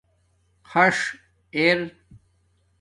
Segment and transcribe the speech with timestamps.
[0.69, 0.97] خَݽ
[1.55, 1.79] اِر